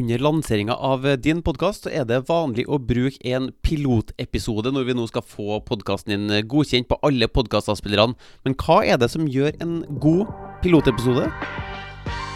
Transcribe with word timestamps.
under 0.00 0.18
lanseringa 0.18 0.74
av 0.74 1.04
din 1.20 1.42
podkast 1.44 1.86
er 1.90 2.06
det 2.08 2.22
vanlig 2.28 2.64
å 2.68 2.78
bruke 2.80 3.18
en 3.28 3.50
pilotepisode 3.64 4.72
når 4.72 4.86
vi 4.88 4.94
nå 4.96 5.06
skal 5.10 5.24
få 5.26 5.58
podkasten 5.66 6.14
din 6.14 6.46
godkjent 6.48 6.88
på 6.88 6.98
alle 7.06 7.28
podkastavspillerne. 7.28 8.16
Men 8.46 8.56
hva 8.62 8.80
er 8.86 9.00
det 9.00 9.10
som 9.12 9.28
gjør 9.28 9.58
en 9.60 9.82
god 10.00 10.30
pilotepisode? 10.64 11.26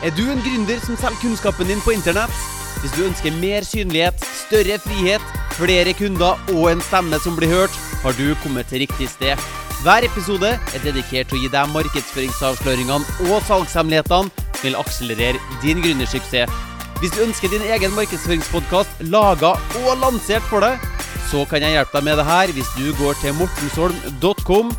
Er 0.05 0.13
du 0.19 0.27
en 0.29 0.43
gründer 0.45 0.83
som 0.85 0.99
selger 1.01 1.23
kunnskapen 1.23 1.71
din 1.71 1.81
på 1.85 1.95
internett? 1.97 2.35
Hvis 2.83 2.93
du 2.99 3.07
ønsker 3.07 3.41
mer 3.41 3.65
synlighet, 3.65 4.21
større 4.45 4.77
frihet, 4.85 5.25
flere 5.57 5.97
kunder 5.97 6.37
og 6.53 6.69
en 6.75 6.85
stemme 6.85 7.21
som 7.25 7.39
blir 7.39 7.53
hørt, 7.53 7.81
har 8.05 8.19
du 8.19 8.35
kommet 8.43 8.69
til 8.69 8.85
riktig 8.85 9.09
sted. 9.15 9.41
Hver 9.85 10.05
episode 10.05 10.53
er 10.53 10.85
dedikert 10.85 11.33
til 11.33 11.41
å 11.41 11.43
gi 11.47 11.55
deg 11.57 11.73
markedsføringsavsløringene 11.73 13.31
og 13.31 13.49
salgshemmelighetene 13.49 14.47
som 14.53 14.63
vil 14.67 14.81
akselerere 14.81 15.61
din 15.65 15.81
gründersuksess. 15.85 16.74
Hvis 17.05 17.13
du 17.13 17.21
ønsker 17.21 17.51
din 17.53 17.65
egen 17.69 17.93
markedsføringspodkast 17.93 19.03
laga 19.13 19.51
og 19.83 19.99
lansert 20.01 20.47
for 20.49 20.65
deg, 20.65 20.81
så 21.29 21.43
kan 21.51 21.61
jeg 21.61 21.77
hjelpe 21.77 21.99
deg 21.99 22.07
med 22.07 22.17
det 22.17 22.25
her 22.31 22.55
hvis 22.57 22.71
du 22.79 22.87
går 22.97 23.21
til 23.21 23.37
mortensholm.com. 23.43 24.73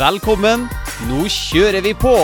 Velkommen, 0.00 0.66
nå 1.10 1.28
kjører 1.28 1.84
vi 1.84 1.92
på! 1.92 2.16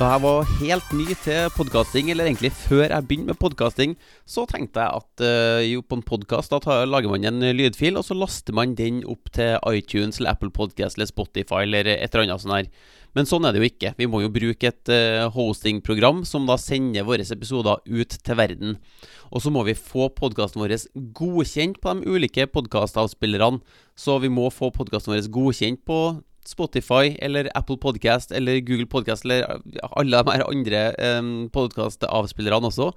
Da 0.00 0.14
jeg 0.14 0.22
var 0.24 0.46
helt 0.62 0.92
ny 0.96 1.12
til 1.20 1.50
podkasting, 1.52 2.06
eller 2.08 2.24
egentlig 2.24 2.48
før 2.56 2.86
jeg 2.86 3.04
begynte 3.04 3.34
med 3.34 3.36
podkasting, 3.36 3.90
så 4.24 4.46
tenkte 4.48 4.80
jeg 4.80 4.96
at 4.96 5.24
uh, 5.26 5.60
jo, 5.60 5.82
på 5.84 5.98
en 5.98 6.04
podkast 6.08 6.54
lager 6.88 7.12
man 7.12 7.26
en 7.28 7.44
lydfil, 7.52 7.98
og 8.00 8.06
så 8.06 8.16
laster 8.16 8.56
man 8.56 8.72
den 8.78 9.02
opp 9.04 9.28
til 9.36 9.58
iTunes 9.68 10.16
eller 10.16 10.32
Apple 10.32 10.48
Podcast 10.56 10.96
eller 10.96 11.10
Spotify 11.10 11.66
eller 11.66 11.90
et 11.92 12.08
eller 12.14 12.24
annet 12.24 12.40
sånt 12.40 12.56
her. 12.56 12.70
Men 13.12 13.28
sånn 13.28 13.44
er 13.44 13.52
det 13.52 13.60
jo 13.60 13.68
ikke. 13.68 13.92
Vi 14.00 14.08
må 14.08 14.22
jo 14.24 14.32
bruke 14.32 14.70
et 14.70 14.94
uh, 14.94 15.28
hostingprogram 15.36 16.24
som 16.24 16.48
da 16.48 16.56
sender 16.56 17.04
våre 17.04 17.28
episoder 17.36 17.84
ut 17.84 18.16
til 18.24 18.40
verden. 18.40 18.80
Og 19.28 19.44
så 19.44 19.52
må 19.52 19.66
vi 19.68 19.76
få 19.76 20.08
podkasten 20.16 20.64
vår 20.64 20.78
godkjent 21.12 21.76
på 21.84 21.98
de 21.98 22.08
ulike 22.08 22.48
podkastavspillerne. 22.48 23.60
Så 24.00 24.16
vi 24.24 24.32
må 24.32 24.48
få 24.48 24.72
podkasten 24.72 25.12
vår 25.12 25.28
godkjent 25.28 25.84
på 25.84 26.00
Spotify 26.48 27.14
eller 27.22 27.50
Apple 27.54 27.78
Podcast 27.80 28.32
eller 28.32 28.60
Google 28.64 28.88
Podcast 28.90 29.24
eller 29.24 29.60
alle 29.90 30.22
de 30.26 30.44
andre 30.44 30.84
um, 31.18 31.48
podkastavspillerne 31.52 32.70
også. 32.70 32.90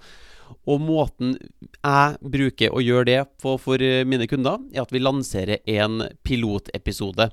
Og 0.69 0.81
måten 0.83 1.35
jeg 1.73 2.31
bruker 2.35 2.75
å 2.75 2.83
gjøre 2.83 3.07
det 3.09 3.21
på 3.41 3.55
for 3.61 3.81
mine 4.07 4.27
kunder, 4.29 4.59
er 4.73 4.83
at 4.83 4.93
vi 4.93 5.01
lanserer 5.01 5.63
en 5.79 6.03
pilotepisode. 6.23 7.31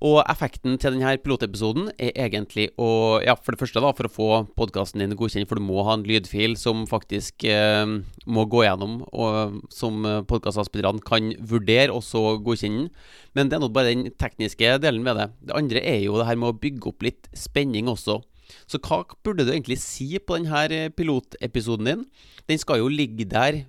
Og 0.00 0.22
effekten 0.32 0.78
til 0.80 0.94
denne 0.94 1.10
pilotepisoden 1.20 1.90
er 2.00 2.14
egentlig 2.24 2.70
å 2.80 3.20
Ja, 3.20 3.34
for 3.36 3.52
det 3.52 3.60
første, 3.60 3.82
da, 3.84 3.90
for 3.92 4.08
å 4.08 4.12
få 4.12 4.28
podkasten 4.56 5.02
din 5.02 5.12
godkjent, 5.12 5.48
for 5.48 5.60
du 5.60 5.64
må 5.66 5.84
ha 5.84 5.98
en 5.98 6.06
lydfil 6.08 6.56
som 6.56 6.86
faktisk 6.88 7.44
eh, 7.44 7.84
må 8.24 8.46
gå 8.48 8.64
gjennom, 8.64 9.02
og 9.12 9.60
som 9.68 10.00
podkastavspillerne 10.30 11.04
kan 11.04 11.34
vurdere, 11.44 11.92
og 11.92 12.00
så 12.06 12.38
godkjenne 12.40 12.86
den. 12.86 12.90
Men 13.36 13.50
det 13.50 13.58
er 13.58 13.64
nå 13.66 13.68
bare 13.74 13.92
den 13.92 14.08
tekniske 14.16 14.78
delen 14.80 15.04
ved 15.04 15.20
det. 15.20 15.28
Det 15.50 15.58
andre 15.60 15.84
er 15.84 16.00
jo 16.06 16.16
det 16.16 16.30
her 16.30 16.40
med 16.40 16.54
å 16.54 16.60
bygge 16.64 16.94
opp 16.94 17.04
litt 17.04 17.28
spenning 17.36 17.92
også. 17.92 18.22
Så 18.70 18.80
hva 18.82 19.02
burde 19.24 19.44
du 19.46 19.52
egentlig 19.52 19.78
si 19.82 20.08
på 20.18 20.38
denne 20.38 20.90
pilotepisoden 20.96 21.90
din? 21.90 22.06
Den 22.48 22.58
skal 22.58 22.80
jo 22.80 22.90
ligge 22.90 23.28
der 23.28 23.64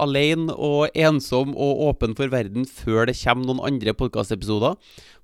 alene 0.00 0.54
og 0.54 0.94
ensom 0.98 1.52
og 1.54 1.82
åpen 1.88 2.16
for 2.18 2.32
verden 2.32 2.66
før 2.66 3.06
det 3.08 3.16
kommer 3.20 3.48
noen 3.48 3.62
andre 3.68 3.94
podkastepisoder. 3.96 4.74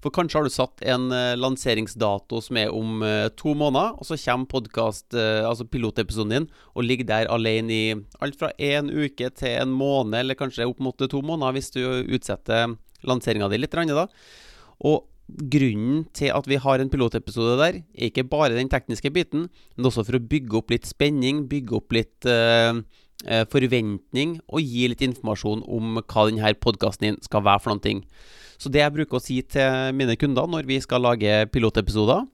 For 0.01 0.15
kanskje 0.15 0.39
har 0.39 0.47
du 0.47 0.55
satt 0.55 0.85
en 0.89 1.09
uh, 1.13 1.37
lanseringsdato 1.37 2.41
som 2.45 2.61
er 2.61 2.73
om 2.73 3.03
uh, 3.05 3.29
to 3.37 3.53
måneder, 3.59 3.99
og 3.99 4.07
så 4.09 4.19
kommer 4.21 4.71
uh, 4.71 5.49
altså 5.49 5.67
pilotepisoden 5.69 6.37
din 6.37 6.49
og 6.75 6.87
ligger 6.87 7.11
der 7.11 7.33
alene 7.35 7.75
i 7.75 7.95
alt 8.23 8.39
fra 8.41 8.53
én 8.59 8.89
uke 8.89 9.31
til 9.35 9.57
en 9.61 9.75
måned, 9.75 10.21
eller 10.23 10.39
kanskje 10.39 10.69
opp 10.69 10.81
mot 10.81 10.97
to 10.97 11.21
måneder 11.21 11.59
hvis 11.59 11.75
du 11.75 11.83
utsetter 12.15 12.77
lanseringa 13.05 13.49
di 13.51 13.61
litt. 13.61 13.75
Da. 13.75 14.07
Og 14.87 15.11
grunnen 15.31 16.05
til 16.17 16.33
at 16.35 16.49
vi 16.49 16.59
har 16.61 16.81
en 16.81 16.91
pilotepisode 16.91 17.59
der, 17.61 17.81
er 17.83 18.09
ikke 18.09 18.27
bare 18.29 18.57
den 18.57 18.71
tekniske 18.71 19.13
biten, 19.15 19.49
men 19.77 19.87
også 19.87 20.05
for 20.07 20.19
å 20.19 20.25
bygge 20.33 20.59
opp 20.59 20.73
litt 20.73 20.89
spenning, 20.89 21.45
bygge 21.51 21.77
opp 21.79 21.95
litt 21.95 22.29
uh, 22.29 22.73
eh, 22.73 22.83
forventning 23.53 24.39
og 24.49 24.65
gi 24.65 24.87
litt 24.89 25.03
informasjon 25.05 25.65
om 25.69 25.99
hva 26.01 26.27
denne 26.29 26.53
podkasten 26.57 27.07
din 27.07 27.19
skal 27.25 27.45
være 27.45 27.61
for 27.61 27.75
noen 27.75 27.85
ting. 27.85 28.05
Så 28.61 28.73
det 28.73 28.83
jeg 28.83 28.93
bruker 28.97 29.17
å 29.17 29.25
si 29.25 29.41
til 29.45 29.95
mine 29.97 30.17
kunder 30.21 30.49
når 30.49 30.69
vi 30.69 30.81
skal 30.85 31.05
lage 31.05 31.47
pilotepisoder, 31.53 32.27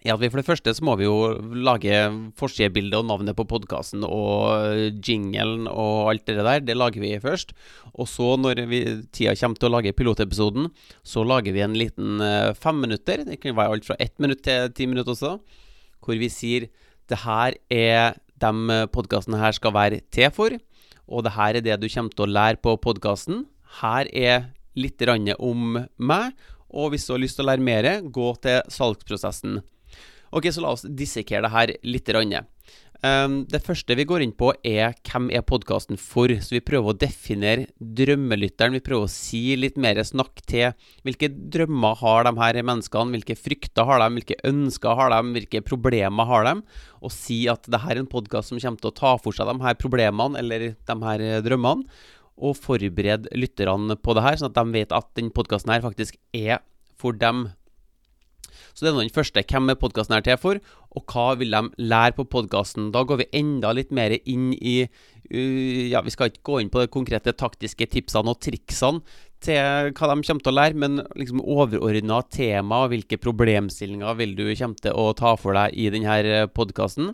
er 0.00 0.14
at 0.14 0.20
vi 0.22 0.30
for 0.32 0.40
det 0.40 0.46
første 0.46 0.72
så 0.72 0.84
må 0.86 0.94
vi 0.96 1.04
jo 1.04 1.16
lage 1.60 1.92
forsidebildet 2.40 2.96
og 3.02 3.08
navnet 3.10 3.36
på 3.36 3.44
podkasten 3.50 4.06
og 4.06 5.02
jinglen 5.04 5.66
og 5.68 6.12
alt 6.12 6.24
det 6.30 6.38
der. 6.40 6.62
Det 6.64 6.76
lager 6.78 7.04
vi 7.04 7.12
først. 7.20 7.52
Og 7.92 8.08
så, 8.08 8.30
når 8.40 8.64
vi, 8.70 8.80
tida 9.12 9.34
kommer 9.36 9.60
til 9.60 9.68
å 9.68 9.74
lage 9.74 9.96
pilotepisoden, 9.96 10.70
så 11.04 11.24
lager 11.26 11.52
vi 11.56 11.64
en 11.66 11.76
liten 11.76 12.16
femminutter. 12.16 12.60
fem 12.60 12.80
minutter. 12.80 13.24
Det 13.28 13.40
kan 13.42 13.56
være 13.58 13.76
alt 13.76 13.84
fra 13.90 13.98
ett 14.00 14.16
minutt 14.18 14.42
til 14.46 14.72
ti 14.72 14.86
minutter 14.86 15.12
også. 15.12 15.36
Hvor 16.00 16.16
vi 16.16 16.32
sier 16.32 16.70
det 17.10 17.20
her 17.26 17.58
er 17.68 18.16
de 18.44 18.74
eh, 18.74 18.86
podkastene 18.92 19.40
her 19.40 19.56
skal 19.56 19.74
være 19.76 20.00
til 20.12 20.30
for. 20.34 20.56
Og 21.10 21.26
det 21.26 21.34
her 21.34 21.58
er 21.58 21.66
det 21.66 21.80
du 21.82 21.88
kommer 21.90 22.14
til 22.14 22.26
å 22.26 22.30
lære 22.30 22.62
på 22.62 22.76
podkasten. 22.82 23.44
Her 23.80 24.08
er 24.14 24.50
litt 24.78 25.02
om 25.38 25.78
meg. 25.98 26.32
Og 26.70 26.92
hvis 26.92 27.06
du 27.06 27.14
har 27.14 27.22
lyst 27.22 27.38
til 27.38 27.46
å 27.46 27.50
lære 27.50 27.66
mer, 27.66 27.88
gå 28.02 28.28
til 28.42 28.62
salgsprosessen. 28.70 29.58
Ok, 30.30 30.46
så 30.54 30.62
la 30.62 30.70
oss 30.76 30.86
dissekere 30.86 31.42
det 31.48 31.54
her 31.54 31.72
litt. 31.82 32.10
Um, 33.00 33.46
det 33.48 33.62
første 33.64 33.94
vi 33.96 34.04
går 34.04 34.20
inn 34.20 34.32
på, 34.36 34.50
er 34.66 34.92
hvem 35.08 35.30
er 35.32 35.44
podkasten 35.46 35.96
for? 35.96 36.28
Så 36.44 36.52
vi 36.52 36.60
prøver 36.64 36.92
å 36.92 36.98
definere 37.00 37.70
drømmelytteren. 37.80 38.76
Vi 38.76 38.82
prøver 38.84 39.08
å 39.08 39.12
si 39.12 39.54
litt 39.56 39.78
mer 39.80 40.02
snakk 40.04 40.42
til 40.44 40.74
hvilke 41.06 41.30
drømmer 41.32 41.96
har 42.02 42.28
de 42.28 42.34
her 42.36 42.58
menneskene, 42.60 43.16
hvilke 43.16 43.38
frykter 43.40 43.88
har 43.88 44.04
de, 44.04 44.10
hvilke 44.18 44.36
ønsker 44.50 45.00
har 45.00 45.14
de, 45.14 45.20
hvilke 45.38 45.62
problemer 45.64 46.28
har 46.28 46.44
de, 46.50 46.54
og 47.00 47.14
si 47.14 47.46
at 47.48 47.64
det 47.72 47.80
her 47.86 47.96
er 47.96 48.02
en 48.02 48.10
podkast 48.10 48.52
som 48.52 48.60
kommer 48.60 48.84
til 48.84 48.92
å 48.92 48.98
ta 49.00 49.14
for 49.22 49.36
seg 49.36 49.48
de 49.48 49.64
her 49.64 49.78
problemene 49.80 50.36
eller 50.42 50.66
de 50.76 50.98
her 51.06 51.24
drømmene, 51.46 51.88
og 52.40 52.56
forberede 52.56 53.32
lytterne 53.36 53.96
på 54.00 54.16
det 54.16 54.24
her, 54.24 54.36
sånn 54.40 54.52
at 54.52 54.60
de 54.60 54.76
vet 54.76 54.92
at 54.96 55.08
den 55.16 55.32
podkasten 55.32 55.72
her 55.72 55.84
faktisk 55.84 56.20
er 56.36 56.60
for 57.00 57.16
dem. 57.16 57.48
Så 58.80 58.86
det 58.86 58.94
er 58.94 58.96
den 58.96 59.12
første. 59.12 59.42
Hvem 59.44 59.68
er 59.68 59.76
podkasten 59.76 60.14
her 60.16 60.22
til 60.24 60.38
for, 60.40 60.60
og 60.96 61.02
hva 61.12 61.34
vil 61.36 61.52
de 61.52 61.84
lære 61.84 62.14
på 62.16 62.24
podkasten? 62.32 62.86
Da 62.94 63.02
går 63.04 63.18
vi 63.20 63.26
enda 63.36 63.74
litt 63.76 63.90
mer 63.92 64.14
inn 64.24 64.54
i 64.56 64.78
uh, 64.86 65.90
Ja, 65.92 66.00
vi 66.00 66.14
skal 66.14 66.30
ikke 66.30 66.46
gå 66.48 66.62
inn 66.62 66.70
på 66.72 66.80
de 66.80 66.88
konkrete 66.88 67.34
taktiske 67.36 67.90
tipsene 67.92 68.32
og 68.32 68.40
triksene 68.40 69.04
til 69.44 69.92
hva 69.92 70.08
de 70.08 70.24
kommer 70.24 70.44
til 70.44 70.52
å 70.52 70.56
lære, 70.56 70.80
men 70.80 71.02
liksom 71.16 71.44
overordna 71.44 72.22
tema, 72.32 72.86
hvilke 72.88 73.20
problemstillinger 73.20 74.16
vil 74.16 74.34
du 74.36 74.46
komme 74.48 74.80
til 74.80 74.96
å 74.96 75.10
ta 75.16 75.34
for 75.40 75.56
deg 75.56 75.76
i 75.76 75.92
denne 75.92 76.46
podkasten. 76.56 77.12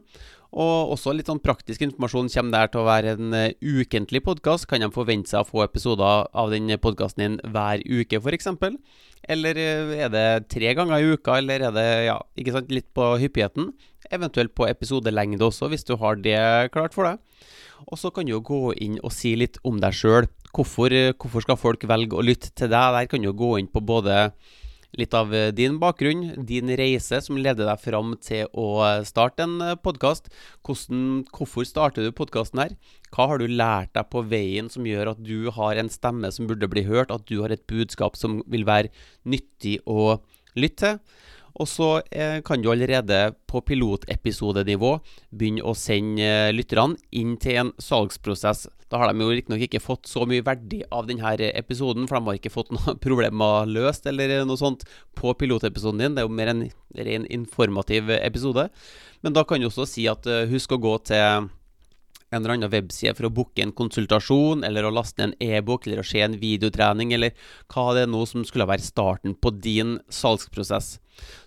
Og 0.57 0.95
også 0.95 1.13
litt 1.13 1.29
sånn 1.29 1.43
praktisk 1.45 1.83
informasjon. 1.85 2.31
Kommer 2.33 2.55
der 2.55 2.71
til 2.73 2.81
å 2.81 2.87
være 2.87 3.13
en 3.19 3.35
uh, 3.37 3.51
ukentlig 3.61 4.23
podkast? 4.25 4.65
Kan 4.71 4.81
de 4.81 4.89
forvente 4.95 5.29
seg 5.29 5.43
å 5.43 5.49
få 5.49 5.67
episoder 5.67 6.31
av 6.33 6.55
den 6.55 6.73
podkasten 6.81 7.23
din 7.23 7.37
hver 7.53 7.85
uke, 7.85 8.23
f.eks.? 8.23 8.49
Eller 9.29 9.61
uh, 9.61 9.93
er 10.07 10.15
det 10.15 10.25
tre 10.55 10.73
ganger 10.79 11.03
i 11.03 11.13
uka, 11.13 11.37
eller 11.43 11.67
er 11.69 11.77
det 11.77 11.87
ja, 12.09 12.17
ikke 12.41 12.57
sant, 12.57 12.73
litt 12.73 12.89
på 12.97 13.11
hyppigheten? 13.21 13.69
Eventuelt 14.09 14.55
på 14.57 14.65
episodelengde 14.71 15.45
også, 15.45 15.69
hvis 15.69 15.85
du 15.85 15.99
har 16.01 16.17
det 16.25 16.41
klart 16.73 16.97
for 16.97 17.11
deg. 17.11 17.21
Og 17.93 18.01
så 18.01 18.09
kan 18.09 18.25
du 18.25 18.33
jo 18.33 18.41
gå 18.41 18.63
inn 18.81 18.97
og 19.05 19.13
si 19.13 19.35
litt 19.37 19.61
om 19.69 19.77
deg 19.83 19.93
sjøl. 19.99 20.31
Hvorfor, 20.57 20.89
uh, 20.89 21.13
hvorfor 21.21 21.45
skal 21.45 21.61
folk 21.61 21.85
velge 21.85 22.17
å 22.17 22.25
lytte 22.25 22.55
til 22.57 22.73
deg? 22.73 22.97
Der 22.97 23.13
kan 23.13 23.21
du 23.21 23.29
jo 23.29 23.37
gå 23.37 23.59
inn 23.61 23.69
på 23.69 23.85
både 23.85 24.31
litt 24.97 25.15
av 25.17 25.35
eh, 25.35 25.51
din 25.55 25.79
bakgrunn, 25.83 26.47
din 26.47 26.71
reise 26.79 27.21
som 27.25 27.39
leder 27.41 27.69
deg 27.69 27.83
fram 27.83 28.15
til 28.23 28.51
å 28.57 28.69
eh, 28.87 29.03
starte 29.09 29.47
en 29.47 29.59
eh, 29.65 29.77
podkast. 29.81 30.31
Hvorfor 30.67 31.67
starter 31.69 32.07
du 32.07 32.15
podkasten 32.17 32.63
her? 32.63 32.77
Hva 33.15 33.29
har 33.33 33.43
du 33.43 33.47
lært 33.51 33.95
deg 33.97 34.11
på 34.13 34.25
veien 34.31 34.71
som 34.73 34.87
gjør 34.87 35.15
at 35.15 35.23
du 35.25 35.51
har 35.57 35.81
en 35.81 35.93
stemme 35.93 36.31
som 36.35 36.49
burde 36.51 36.71
bli 36.71 36.87
hørt, 36.89 37.15
at 37.15 37.27
du 37.29 37.41
har 37.43 37.55
et 37.55 37.67
budskap 37.71 38.19
som 38.19 38.41
vil 38.51 38.67
være 38.69 38.93
nyttig 39.29 39.81
å 39.87 40.19
lytte 40.57 40.97
til? 40.97 41.25
Og 41.57 41.69
så 41.71 41.89
eh, 42.13 42.39
kan 42.45 42.61
du 42.61 42.69
allerede 42.73 43.33
på 43.49 43.63
pilotepisodenivå 43.65 44.93
begynne 45.33 45.65
å 45.65 45.73
sende 45.79 46.25
eh, 46.25 46.53
lytterne 46.53 46.99
inn 47.17 47.37
til 47.41 47.61
en 47.63 47.73
salgsprosess. 47.81 48.67
Da 48.93 49.01
har 49.01 49.11
de 49.11 49.25
jo 49.25 49.33
riktignok 49.33 49.65
ikke 49.67 49.83
fått 49.83 50.11
så 50.11 50.27
mye 50.29 50.45
verdi 50.47 50.83
av 50.93 51.09
denne 51.09 51.51
episoden, 51.57 52.07
for 52.07 52.19
de 52.19 52.31
har 52.31 52.41
ikke 52.41 52.55
fått 52.55 52.73
noen 52.77 53.01
problemer 53.03 53.71
løst 53.71 54.07
eller 54.11 54.43
noe 54.45 54.61
sånt 54.61 54.85
på 55.17 55.33
pilotepisoden 55.41 56.05
din. 56.05 56.17
Det 56.17 56.25
er 56.25 56.29
jo 56.29 56.39
mer 56.39 56.53
en 56.53 56.67
ren 56.97 57.29
informativ 57.33 58.13
episode. 58.21 58.69
Men 59.25 59.37
da 59.37 59.47
kan 59.49 59.63
du 59.63 59.71
også 59.71 59.89
si 59.89 60.05
at 60.11 60.29
husk 60.51 60.77
å 60.77 60.83
gå 60.83 60.99
til 61.09 61.49
en 62.37 62.45
eller 62.45 62.57
annen 62.57 62.73
webside 62.73 63.17
for 63.19 63.29
å 63.29 63.33
booke 63.33 63.65
en 63.65 63.75
konsultasjon, 63.77 64.65
eller 64.67 64.87
å 64.87 64.93
laste 64.95 65.23
ned 65.23 65.35
en 65.35 65.57
e-bok, 65.59 65.87
eller 65.87 66.03
å 66.03 66.07
se 66.07 66.23
en 66.25 66.37
videotrening, 66.41 67.15
eller 67.17 67.35
hva 67.73 67.89
det 67.97 68.05
er 68.07 68.13
nå 68.13 68.23
som 68.29 68.45
skulle 68.47 68.69
være 68.69 68.85
starten 68.85 69.35
på 69.35 69.53
din 69.57 69.97
salgsprosess. 70.13 70.97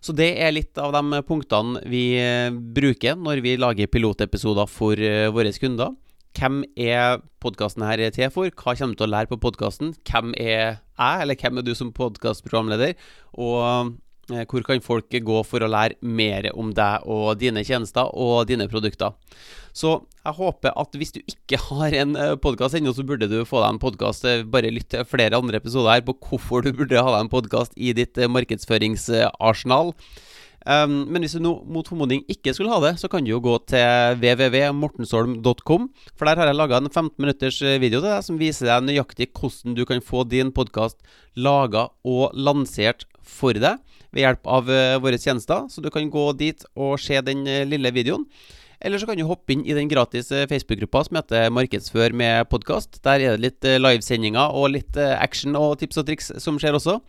Så 0.01 0.15
det 0.17 0.31
er 0.41 0.55
litt 0.55 0.77
av 0.81 0.95
de 0.95 1.21
punktene 1.27 1.83
vi 1.89 2.03
eh, 2.17 2.49
bruker 2.49 3.19
når 3.19 3.43
vi 3.45 3.57
lager 3.61 3.91
pilotepisoder 3.91 4.69
for 4.69 4.97
eh, 4.97 5.29
våre 5.33 5.53
kunder. 5.61 5.93
Hvem 6.37 6.61
er 6.77 7.21
podkasten 7.41 7.83
her 7.85 8.01
til 8.13 8.29
for? 8.33 8.51
Hva 8.53 8.75
kommer 8.77 8.93
du 8.93 9.01
til 9.01 9.07
å 9.07 9.13
lære 9.13 9.31
på 9.31 9.39
podkasten? 9.41 9.95
Hvem 10.07 10.35
er 10.37 10.51
jeg, 10.53 10.77
eller 10.99 11.39
hvem 11.39 11.59
er 11.59 11.65
du 11.65 11.73
som 11.77 11.93
podkastprogramleder? 11.95 12.93
Og 13.41 13.95
hvor 14.29 14.65
kan 14.65 14.83
folk 14.83 15.09
gå 15.09 15.39
for 15.47 15.63
å 15.63 15.69
lære 15.71 15.97
mer 16.01 16.49
om 16.53 16.73
deg 16.75 17.07
og 17.09 17.39
dine 17.41 17.63
tjenester 17.65 18.11
og 18.13 18.45
dine 18.49 18.69
produkter? 18.71 19.15
Så 19.75 19.99
jeg 20.25 20.35
håper 20.37 20.73
at 20.77 20.95
hvis 20.97 21.13
du 21.15 21.19
ikke 21.23 21.59
har 21.69 21.95
en 22.01 22.15
eh, 22.19 22.37
podkast 22.41 22.77
ennå, 22.77 22.93
så 22.95 23.05
burde 23.07 23.29
du 23.29 23.41
få 23.47 23.63
deg 23.63 23.75
en 23.75 23.81
podkast. 23.81 24.25
Eh, 24.27 24.45
bare 24.45 24.73
lytt 24.73 24.89
til 24.93 25.05
flere 25.07 25.37
andre 25.39 25.61
episoder 25.61 25.95
her 25.95 26.07
på 26.07 26.17
hvorfor 26.17 26.65
du 26.65 26.73
burde 26.73 26.99
ha 26.99 27.13
deg 27.15 27.25
en 27.25 27.31
podkast 27.31 27.77
i 27.77 27.93
ditt 27.97 28.19
markedsføringsarsenal. 28.29 29.95
Um, 30.67 31.05
men 31.07 31.23
hvis 31.23 31.37
du 31.37 31.39
nå 31.39 31.53
mot 31.71 31.87
formodning 31.87 32.25
ikke 32.29 32.51
skulle 32.53 32.73
ha 32.73 32.81
det, 32.83 32.97
så 32.99 33.07
kan 33.09 33.23
du 33.23 33.31
jo 33.31 33.39
gå 33.41 33.53
til 33.71 34.19
www.mortensholm.com. 34.19 35.87
For 36.19 36.27
der 36.27 36.41
har 36.41 36.51
jeg 36.51 36.59
laga 36.59 36.81
en 36.81 36.91
15 36.91 37.15
minutters 37.15 37.61
video 37.79 38.01
til 38.03 38.09
deg 38.09 38.25
som 38.27 38.41
viser 38.41 38.67
deg 38.67 38.89
nøyaktig 38.89 39.31
hvordan 39.31 39.77
du 39.79 39.85
kan 39.87 40.03
få 40.03 40.25
din 40.27 40.51
podkast 40.53 40.99
laga 41.39 41.87
og 42.03 42.35
lansert 42.35 43.07
for 43.29 43.57
deg 43.57 43.79
ved 44.09 44.23
hjelp 44.23 44.49
av 44.49 44.69
uh, 44.71 44.97
våre 45.03 45.19
tjenester. 45.21 45.67
Så 45.69 45.83
du 45.85 45.89
kan 45.93 46.09
gå 46.09 46.25
dit 46.39 46.65
og 46.75 46.97
se 47.01 47.19
den 47.25 47.45
uh, 47.47 47.65
lille 47.69 47.93
videoen. 47.95 48.25
Eller 48.81 49.01
så 49.01 49.09
kan 49.09 49.19
du 49.19 49.25
hoppe 49.27 49.55
inn 49.55 49.65
i 49.67 49.75
den 49.75 49.89
gratis 49.91 50.31
uh, 50.31 50.45
Facebook-gruppa 50.49 51.03
som 51.07 51.19
heter 51.19 51.49
Markedsfør 51.51 52.15
med 52.15 52.47
podkast. 52.51 53.01
Der 53.03 53.19
er 53.19 53.35
det 53.35 53.43
litt 53.43 53.67
livesendinger 53.81 54.55
og 54.55 54.71
litt 54.77 54.97
action 54.97 55.57
og 55.59 55.77
tips 55.81 55.99
og 55.99 56.07
triks 56.07 56.33
som 56.39 56.61
skjer 56.61 56.79
også. 56.79 56.99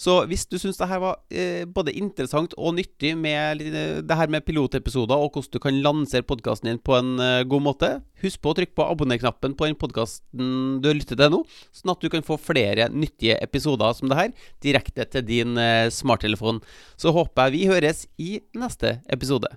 Så 0.00 0.16
hvis 0.28 0.44
du 0.48 0.58
syns 0.60 0.76
det 0.76 0.88
her 0.90 1.00
var 1.00 1.16
eh, 1.32 1.64
både 1.64 1.94
interessant 1.96 2.54
og 2.60 2.76
nyttig 2.76 3.14
med 3.18 3.62
det 3.64 4.18
her 4.18 4.32
med 4.32 4.44
pilotepisoder, 4.44 5.16
og 5.16 5.32
hvordan 5.32 5.56
du 5.56 5.60
kan 5.62 5.80
lansere 5.84 6.26
podkasten 6.26 6.70
din 6.70 6.82
på 6.84 6.96
en 6.98 7.16
eh, 7.22 7.44
god 7.48 7.64
måte, 7.64 7.90
husk 8.22 8.42
på 8.44 8.52
å 8.52 8.58
trykke 8.58 8.76
på 8.76 8.86
abonner-knappen 8.92 9.56
på 9.56 9.68
den 9.68 9.78
podkasten 9.80 10.80
du 10.84 10.90
lytter 10.92 11.18
til 11.18 11.32
nå, 11.32 11.42
sånn 11.74 11.94
at 11.96 12.04
du 12.04 12.12
kan 12.12 12.26
få 12.26 12.38
flere 12.40 12.90
nyttige 12.92 13.38
episoder 13.44 13.96
som 13.96 14.12
det 14.12 14.20
her 14.20 14.34
direkte 14.64 15.08
til 15.16 15.28
din 15.28 15.60
eh, 15.60 15.88
smarttelefon. 15.92 16.60
Så 17.00 17.16
håper 17.16 17.48
jeg 17.48 17.56
vi 17.56 17.70
høres 17.72 18.04
i 18.20 18.34
neste 18.56 18.98
episode. 19.12 19.56